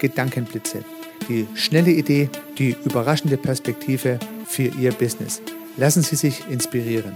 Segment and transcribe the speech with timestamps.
[0.00, 0.84] Gedankenblitze.
[1.28, 5.42] Die schnelle Idee, die überraschende Perspektive für Ihr Business.
[5.76, 7.12] Lassen Sie sich inspirieren.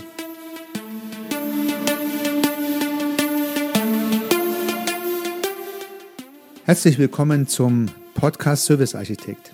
[6.64, 9.52] Herzlich willkommen zum Podcast Service Architekt.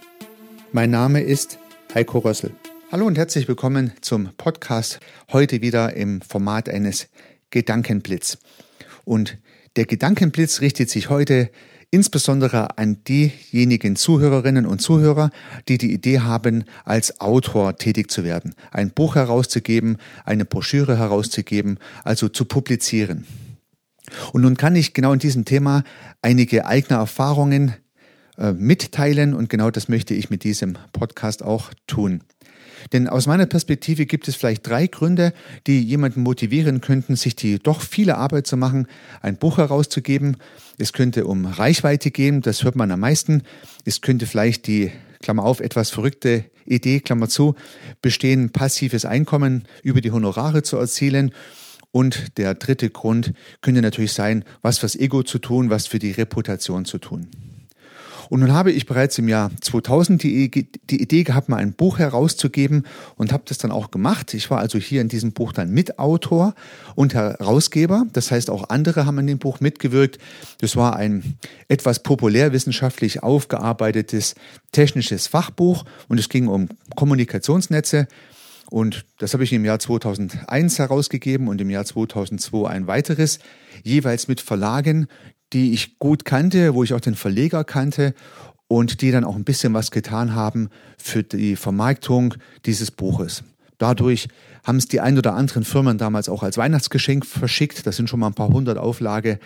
[0.73, 1.59] Mein Name ist
[1.95, 2.51] Heiko Rössel.
[2.93, 5.01] Hallo und herzlich willkommen zum Podcast
[5.33, 7.09] heute wieder im Format eines
[7.51, 8.39] Gedankenblitz.
[9.05, 9.39] Und
[9.77, 11.51] der Gedankenblitz richtet sich heute
[11.91, 15.31] insbesondere an diejenigen Zuhörerinnen und Zuhörer,
[15.69, 21.79] die die Idee haben, als Autor tätig zu werden, ein Buch herauszugeben, eine Broschüre herauszugeben,
[22.05, 23.27] also zu publizieren.
[24.33, 25.85] Und nun kann ich genau in diesem Thema
[26.23, 27.75] einige eigene Erfahrungen
[28.39, 32.23] äh, mitteilen und genau das möchte ich mit diesem Podcast auch tun.
[32.93, 35.33] Denn aus meiner Perspektive gibt es vielleicht drei Gründe,
[35.67, 38.87] die jemanden motivieren könnten, sich die doch viele Arbeit zu machen,
[39.21, 40.37] ein Buch herauszugeben.
[40.79, 43.43] Es könnte um Reichweite gehen, das hört man am meisten.
[43.85, 47.55] Es könnte vielleicht die, Klammer auf, etwas verrückte Idee, Klammer zu,
[48.03, 51.33] bestehen, passives Einkommen über die Honorare zu erzielen.
[51.91, 56.13] Und der dritte Grund könnte natürlich sein, was fürs Ego zu tun, was für die
[56.13, 57.29] Reputation zu tun.
[58.29, 61.99] Und nun habe ich bereits im Jahr 2000 die, die Idee gehabt, mal ein Buch
[61.99, 64.35] herauszugeben und habe das dann auch gemacht.
[64.35, 66.55] Ich war also hier in diesem Buch dann Mitautor
[66.95, 68.07] und Herausgeber.
[68.13, 70.19] Das heißt, auch andere haben an dem Buch mitgewirkt.
[70.59, 71.37] Das war ein
[71.69, 74.35] etwas populärwissenschaftlich aufgearbeitetes
[74.73, 78.09] technisches Fachbuch und es ging um Kommunikationsnetze.
[78.69, 83.39] Und das habe ich im Jahr 2001 herausgegeben und im Jahr 2002 ein weiteres,
[83.85, 85.07] jeweils mit Verlagen,
[85.57, 88.13] die ich gut kannte, wo ich auch den Verleger kannte
[88.69, 90.69] und die dann auch ein bisschen was getan haben
[90.99, 92.35] für die Vermarktung
[92.67, 93.43] dieses Buches.
[93.79, 94.29] Dadurch
[94.65, 97.87] haben es die ein oder anderen Firmen damals auch als Weihnachtsgeschenk verschickt.
[97.87, 99.39] Das sind schon mal ein paar hundert Auflage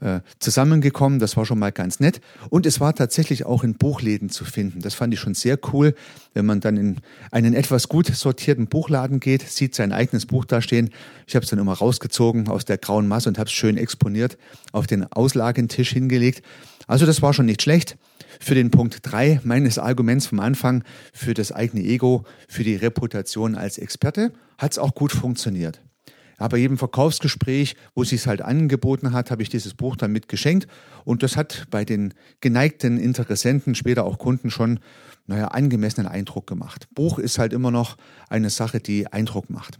[0.00, 1.18] äh, zusammengekommen.
[1.18, 2.20] Das war schon mal ganz nett.
[2.50, 4.80] Und es war tatsächlich auch in Buchläden zu finden.
[4.80, 5.94] Das fand ich schon sehr cool,
[6.34, 6.96] wenn man dann in
[7.30, 10.90] einen etwas gut sortierten Buchladen geht, sieht sein eigenes Buch da stehen.
[11.26, 14.38] Ich habe es dann immer rausgezogen aus der grauen Masse und habe es schön exponiert
[14.72, 16.42] auf den Auslagentisch hingelegt.
[16.86, 17.96] Also das war schon nicht schlecht.
[18.38, 23.54] Für den Punkt drei meines Arguments vom Anfang, für das eigene Ego, für die Reputation
[23.54, 25.80] als Experte, hat es auch gut funktioniert.
[26.38, 30.12] Ja, bei jedem Verkaufsgespräch, wo es sich halt angeboten hat, habe ich dieses Buch dann
[30.12, 30.66] mitgeschenkt.
[31.04, 34.80] Und das hat bei den geneigten Interessenten, später auch Kunden schon,
[35.26, 36.88] naja, angemessenen Eindruck gemacht.
[36.94, 37.96] Buch ist halt immer noch
[38.28, 39.78] eine Sache, die Eindruck macht.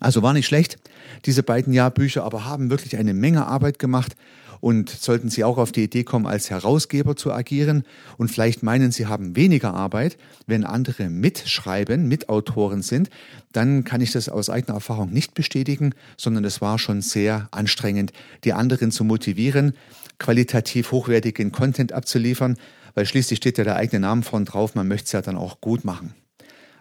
[0.00, 0.78] Also war nicht schlecht,
[1.26, 4.16] diese beiden Jahrbücher, aber haben wirklich eine Menge Arbeit gemacht.
[4.60, 7.84] Und sollten Sie auch auf die Idee kommen, als Herausgeber zu agieren
[8.18, 13.08] und vielleicht meinen, Sie haben weniger Arbeit, wenn andere mitschreiben, Mitautoren sind,
[13.52, 18.12] dann kann ich das aus eigener Erfahrung nicht bestätigen, sondern es war schon sehr anstrengend,
[18.44, 19.72] die anderen zu motivieren,
[20.18, 22.58] qualitativ hochwertigen Content abzuliefern,
[22.94, 25.62] weil schließlich steht ja der eigene Name vorn drauf, man möchte es ja dann auch
[25.62, 26.14] gut machen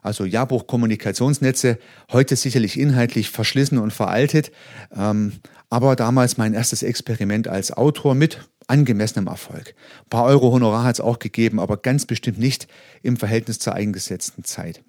[0.01, 1.77] also Jahrbuch Kommunikationsnetze,
[2.11, 4.51] heute sicherlich inhaltlich verschlissen und veraltet,
[4.95, 5.33] ähm,
[5.69, 9.75] aber damals mein erstes Experiment als Autor mit angemessenem Erfolg.
[10.05, 12.67] Ein paar Euro Honorar hat es auch gegeben, aber ganz bestimmt nicht
[13.01, 14.81] im Verhältnis zur eingesetzten Zeit.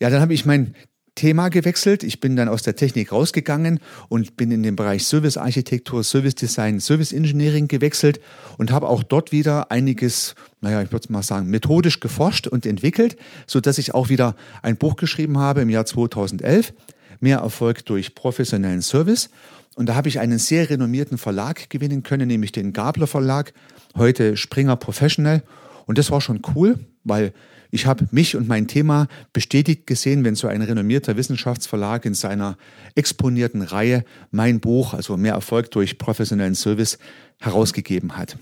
[0.00, 0.74] Ja, dann habe ich mein
[1.14, 2.02] Thema gewechselt.
[2.02, 6.34] Ich bin dann aus der Technik rausgegangen und bin in den Bereich Service Architektur, Service
[6.34, 8.20] Design, Service Engineering gewechselt
[8.58, 13.16] und habe auch dort wieder einiges, naja, ich würde mal sagen, methodisch geforscht und entwickelt,
[13.46, 16.74] so dass ich auch wieder ein Buch geschrieben habe im Jahr 2011.
[17.20, 19.30] Mehr Erfolg durch professionellen Service.
[19.76, 23.52] Und da habe ich einen sehr renommierten Verlag gewinnen können, nämlich den Gabler Verlag,
[23.96, 25.42] heute Springer Professional.
[25.86, 27.32] Und das war schon cool, weil
[27.74, 32.56] ich habe mich und mein Thema bestätigt gesehen, wenn so ein renommierter Wissenschaftsverlag in seiner
[32.94, 36.98] exponierten Reihe mein Buch, also mehr Erfolg durch professionellen Service,
[37.40, 38.36] herausgegeben hat.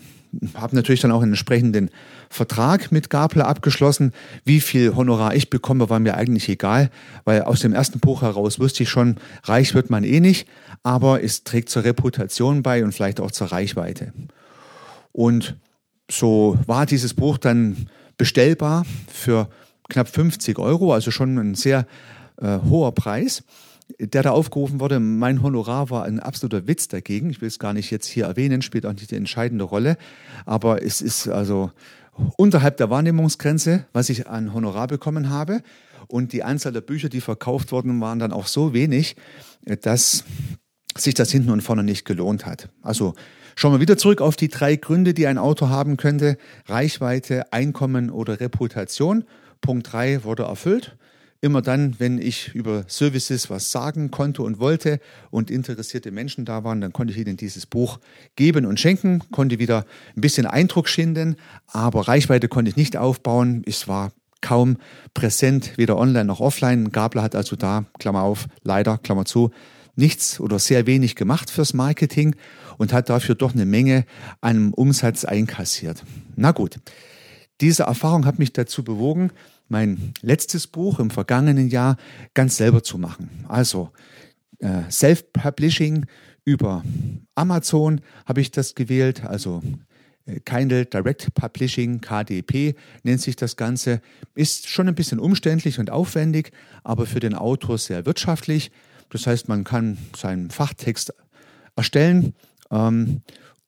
[0.54, 1.88] Habe natürlich dann auch einen entsprechenden
[2.28, 4.12] Vertrag mit Gabler abgeschlossen.
[4.44, 6.90] Wie viel Honorar ich bekomme, war mir eigentlich egal,
[7.24, 10.46] weil aus dem ersten Buch heraus wusste ich schon, reich wird man eh nicht,
[10.82, 14.12] aber es trägt zur Reputation bei und vielleicht auch zur Reichweite.
[15.10, 15.56] Und
[16.10, 17.86] so war dieses Buch dann
[18.22, 19.48] bestellbar für
[19.88, 21.88] knapp 50 Euro, also schon ein sehr
[22.40, 23.42] äh, hoher Preis,
[23.98, 25.00] der da aufgerufen wurde.
[25.00, 27.30] Mein Honorar war ein absoluter Witz dagegen.
[27.30, 29.96] Ich will es gar nicht jetzt hier erwähnen, spielt auch nicht die entscheidende Rolle,
[30.46, 31.72] aber es ist also
[32.36, 35.60] unterhalb der Wahrnehmungsgrenze, was ich an Honorar bekommen habe.
[36.06, 39.16] Und die Anzahl der Bücher, die verkauft wurden, waren dann auch so wenig,
[39.80, 40.22] dass
[40.96, 42.68] sich das hinten und vorne nicht gelohnt hat.
[42.82, 43.14] Also
[43.54, 46.36] Schauen wir wieder zurück auf die drei Gründe, die ein Auto haben könnte.
[46.66, 49.24] Reichweite, Einkommen oder Reputation.
[49.60, 50.96] Punkt drei wurde erfüllt.
[51.44, 55.00] immer dann, wenn ich über Services was sagen konnte und wollte
[55.30, 57.98] und interessierte Menschen da waren, dann konnte ich ihnen dieses Buch
[58.36, 59.84] geben und schenken, konnte wieder
[60.16, 61.34] ein bisschen Eindruck schinden,
[61.66, 63.64] aber Reichweite konnte ich nicht aufbauen.
[63.66, 64.76] Es war kaum
[65.14, 66.90] präsent, weder online noch offline.
[66.90, 69.50] Gabler hat also da, Klammer auf, leider, Klammer zu,
[69.96, 72.34] nichts oder sehr wenig gemacht fürs Marketing
[72.78, 74.04] und hat dafür doch eine Menge
[74.40, 76.04] an Umsatz einkassiert.
[76.36, 76.78] Na gut,
[77.60, 79.30] diese Erfahrung hat mich dazu bewogen,
[79.68, 81.96] mein letztes Buch im vergangenen Jahr
[82.34, 83.30] ganz selber zu machen.
[83.48, 83.90] Also
[84.58, 86.06] äh, Self-Publishing
[86.44, 86.82] über
[87.34, 89.62] Amazon habe ich das gewählt, also
[90.26, 94.00] äh, Kindle Direct Publishing, KDP nennt sich das Ganze.
[94.34, 96.52] Ist schon ein bisschen umständlich und aufwendig,
[96.84, 98.70] aber für den Autor sehr wirtschaftlich.
[99.12, 101.12] Das heißt, man kann seinen Fachtext
[101.76, 102.34] erstellen
[102.70, 103.20] ähm,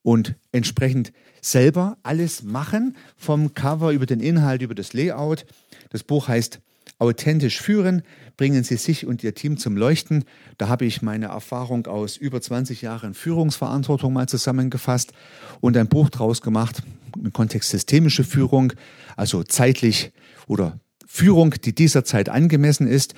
[0.02, 1.12] und entsprechend
[1.43, 5.44] selber alles machen, vom Cover über den Inhalt, über das Layout.
[5.91, 6.61] Das Buch heißt
[6.99, 8.02] Authentisch führen,
[8.37, 10.25] bringen Sie sich und Ihr Team zum Leuchten.
[10.58, 15.12] Da habe ich meine Erfahrung aus über 20 Jahren Führungsverantwortung mal zusammengefasst
[15.61, 16.82] und ein Buch draus gemacht
[17.17, 18.73] im Kontext systemische Führung,
[19.17, 20.12] also zeitlich
[20.47, 23.14] oder Führung, die dieser Zeit angemessen ist.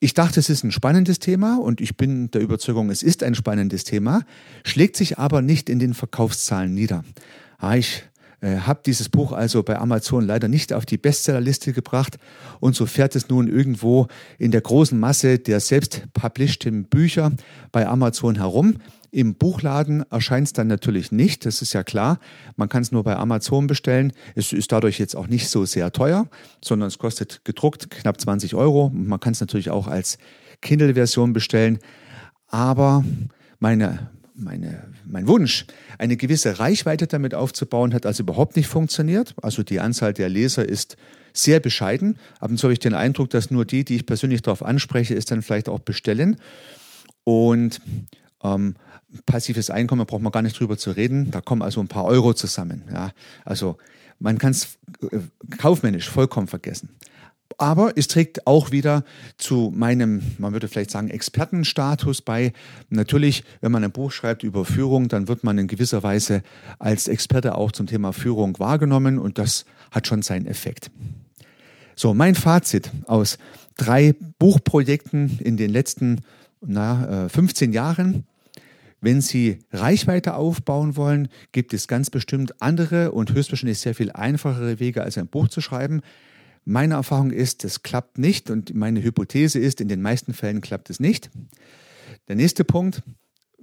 [0.00, 3.34] Ich dachte, es ist ein spannendes Thema und ich bin der Überzeugung, es ist ein
[3.34, 4.22] spannendes Thema,
[4.64, 7.04] schlägt sich aber nicht in den Verkaufszahlen nieder.
[7.58, 8.02] Ah, ich
[8.42, 12.18] äh, habe dieses Buch also bei Amazon leider nicht auf die Bestsellerliste gebracht
[12.60, 14.08] und so fährt es nun irgendwo
[14.38, 17.32] in der großen Masse der selbst publishten Bücher
[17.70, 18.78] bei Amazon herum.
[19.12, 22.18] Im Buchladen erscheint es dann natürlich nicht, das ist ja klar.
[22.56, 24.12] Man kann es nur bei Amazon bestellen.
[24.34, 26.28] Es ist dadurch jetzt auch nicht so sehr teuer,
[26.64, 28.90] sondern es kostet gedruckt knapp 20 Euro.
[28.94, 30.16] Man kann es natürlich auch als
[30.62, 31.78] Kindle-Version bestellen.
[32.48, 33.04] Aber
[33.58, 35.66] meine meine, mein Wunsch,
[35.98, 39.34] eine gewisse Reichweite damit aufzubauen, hat also überhaupt nicht funktioniert.
[39.42, 40.96] Also die Anzahl der Leser ist
[41.32, 42.18] sehr bescheiden.
[42.40, 45.14] Ab und zu habe ich den Eindruck, dass nur die, die ich persönlich darauf anspreche,
[45.14, 46.36] es dann vielleicht auch bestellen.
[47.24, 47.80] Und
[48.42, 48.74] ähm,
[49.26, 51.30] passives Einkommen braucht man gar nicht drüber zu reden.
[51.30, 52.82] Da kommen also ein paar Euro zusammen.
[52.92, 53.12] Ja.
[53.44, 53.78] Also
[54.18, 54.78] man kann es
[55.10, 55.18] äh,
[55.58, 56.90] kaufmännisch vollkommen vergessen.
[57.58, 59.04] Aber es trägt auch wieder
[59.36, 62.52] zu meinem, man würde vielleicht sagen, Expertenstatus bei.
[62.88, 66.42] Natürlich, wenn man ein Buch schreibt über Führung, dann wird man in gewisser Weise
[66.78, 70.90] als Experte auch zum Thema Führung wahrgenommen und das hat schon seinen Effekt.
[71.94, 73.38] So, mein Fazit aus
[73.76, 76.22] drei Buchprojekten in den letzten
[76.60, 78.24] na, 15 äh, Jahren.
[79.00, 84.78] Wenn Sie Reichweite aufbauen wollen, gibt es ganz bestimmt andere und höchstwahrscheinlich sehr viel einfachere
[84.78, 86.02] Wege, als ein Buch zu schreiben.
[86.64, 90.90] Meine Erfahrung ist, es klappt nicht und meine Hypothese ist, in den meisten Fällen klappt
[90.90, 91.30] es nicht.
[92.28, 93.02] Der nächste Punkt,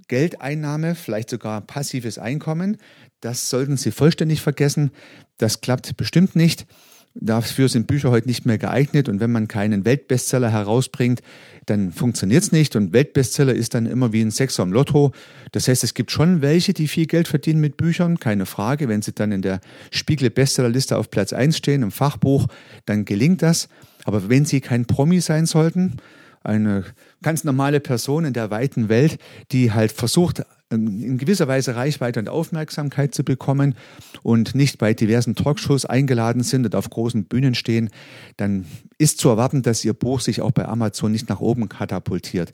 [0.08, 2.76] Geldeinnahme, vielleicht sogar passives Einkommen,
[3.20, 4.90] das sollten Sie vollständig vergessen.
[5.38, 6.66] Das klappt bestimmt nicht.
[7.14, 11.22] Dafür sind Bücher heute nicht mehr geeignet und wenn man keinen Weltbestseller herausbringt,
[11.66, 15.12] dann funktioniert es nicht und Weltbestseller ist dann immer wie ein Sechser im Lotto.
[15.50, 18.88] Das heißt, es gibt schon welche, die viel Geld verdienen mit Büchern, keine Frage.
[18.88, 19.60] Wenn sie dann in der
[19.90, 22.46] Spiegel Bestsellerliste auf Platz 1 stehen, im Fachbuch,
[22.86, 23.68] dann gelingt das.
[24.04, 25.96] Aber wenn sie kein Promi sein sollten,
[26.44, 26.84] eine
[27.22, 29.18] ganz normale Person in der weiten Welt,
[29.50, 33.74] die halt versucht, in gewisser Weise Reichweite und Aufmerksamkeit zu bekommen
[34.22, 37.90] und nicht bei diversen Talkshows eingeladen sind und auf großen Bühnen stehen,
[38.36, 38.66] dann
[38.98, 42.52] ist zu erwarten, dass Ihr Buch sich auch bei Amazon nicht nach oben katapultiert.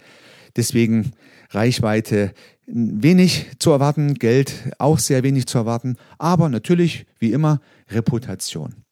[0.57, 1.13] Deswegen
[1.51, 2.33] Reichweite
[2.67, 8.86] wenig zu erwarten, Geld auch sehr wenig zu erwarten, aber natürlich, wie immer, Reputation.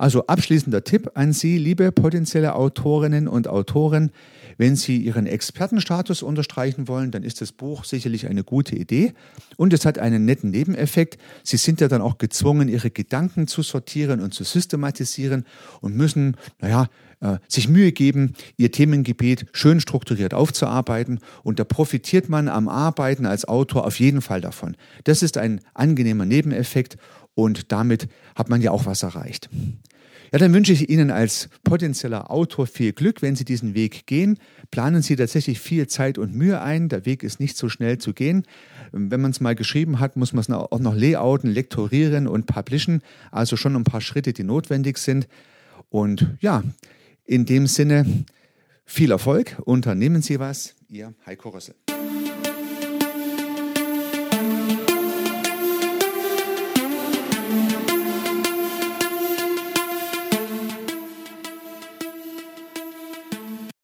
[0.00, 4.12] Also abschließender Tipp an Sie, liebe potenzielle Autorinnen und Autoren,
[4.56, 9.12] wenn Sie Ihren Expertenstatus unterstreichen wollen, dann ist das Buch sicherlich eine gute Idee.
[9.58, 11.18] Und es hat einen netten Nebeneffekt.
[11.44, 15.44] Sie sind ja dann auch gezwungen, Ihre Gedanken zu sortieren und zu systematisieren
[15.82, 16.88] und müssen, naja,
[17.20, 21.20] äh, sich Mühe geben, Ihr Themengebiet schön strukturiert aufzuarbeiten.
[21.42, 24.78] Und da profitiert man am Arbeiten als Autor auf jeden Fall davon.
[25.04, 26.96] Das ist ein angenehmer Nebeneffekt
[27.40, 29.48] und damit hat man ja auch was erreicht.
[30.32, 34.38] Ja, dann wünsche ich Ihnen als potenzieller Autor viel Glück, wenn Sie diesen Weg gehen.
[34.70, 36.88] Planen Sie tatsächlich viel Zeit und Mühe ein.
[36.88, 38.44] Der Weg ist nicht so schnell zu gehen.
[38.92, 43.02] Wenn man es mal geschrieben hat, muss man es auch noch layouten, lektorieren und publishen.
[43.32, 45.26] Also schon ein paar Schritte, die notwendig sind.
[45.88, 46.62] Und ja,
[47.24, 48.06] in dem Sinne
[48.84, 49.56] viel Erfolg.
[49.64, 50.76] Unternehmen Sie was.
[50.88, 51.74] Ihr Heiko Rössel.